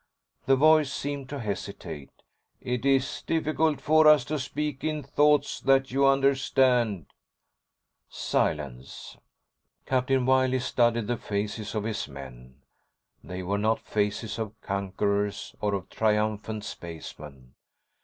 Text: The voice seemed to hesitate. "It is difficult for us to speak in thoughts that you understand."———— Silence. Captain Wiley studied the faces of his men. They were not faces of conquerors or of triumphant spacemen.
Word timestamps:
The 0.47 0.55
voice 0.55 0.91
seemed 0.91 1.29
to 1.29 1.37
hesitate. 1.39 2.09
"It 2.59 2.87
is 2.87 3.21
difficult 3.21 3.79
for 3.79 4.07
us 4.07 4.25
to 4.25 4.39
speak 4.39 4.83
in 4.83 5.03
thoughts 5.03 5.59
that 5.59 5.91
you 5.91 6.07
understand."———— 6.07 7.05
Silence. 8.31 9.17
Captain 9.85 10.25
Wiley 10.25 10.57
studied 10.57 11.05
the 11.05 11.17
faces 11.17 11.75
of 11.75 11.83
his 11.83 12.07
men. 12.07 12.63
They 13.23 13.43
were 13.43 13.59
not 13.59 13.79
faces 13.85 14.39
of 14.39 14.59
conquerors 14.61 15.55
or 15.61 15.75
of 15.75 15.87
triumphant 15.91 16.65
spacemen. 16.65 17.53